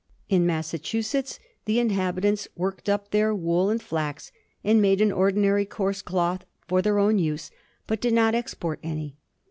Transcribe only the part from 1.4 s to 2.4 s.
* the inhabit